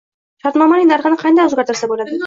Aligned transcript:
Shartnomaning 0.45 0.89
narxini 0.93 1.21
qanday 1.27 1.49
o'zgartirsa 1.51 1.93
bo'ladi? 1.95 2.19